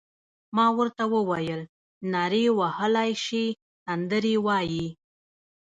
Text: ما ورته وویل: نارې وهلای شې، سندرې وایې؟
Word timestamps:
ما 0.55 0.65
ورته 0.77 1.03
وویل: 1.13 1.61
نارې 2.11 2.45
وهلای 2.59 3.11
شې، 3.25 3.45
سندرې 3.85 4.35
وایې؟ 4.45 4.87